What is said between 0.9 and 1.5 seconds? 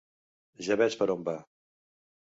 per on va.